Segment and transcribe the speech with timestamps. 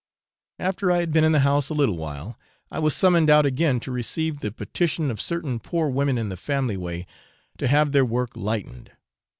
[0.57, 2.35] After I had been in the house a little while,
[2.71, 6.37] I was summoned out again to receive the petition of certain poor women in the
[6.37, 7.05] family way
[7.59, 8.93] to have their work lightened.